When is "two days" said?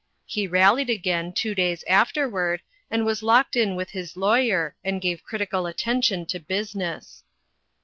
1.31-1.83